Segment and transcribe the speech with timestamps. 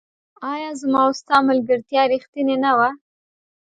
[0.53, 2.89] آيا زما او ستا ملګرتيا ريښتيني نه وه